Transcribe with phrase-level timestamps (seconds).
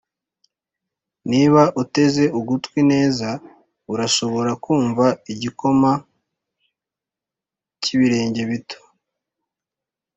[1.31, 3.27] niba ateze ugutwi neza
[3.91, 5.91] arashobora kumva igikoma
[7.81, 8.79] cyibirenge bito,